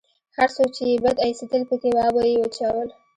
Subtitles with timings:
[0.37, 2.87] هر څوک چې يې بد اېسېدل پکښې وابه يې چول.